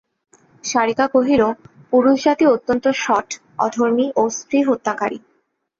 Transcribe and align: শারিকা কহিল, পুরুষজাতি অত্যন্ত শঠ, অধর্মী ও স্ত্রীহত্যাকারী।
শারিকা 0.63 1.05
কহিল, 1.07 1.41
পুরুষজাতি 1.91 2.45
অত্যন্ত 2.47 2.85
শঠ, 3.03 3.27
অধর্মী 3.57 4.07
ও 4.15 4.23
স্ত্রীহত্যাকারী। 4.29 5.19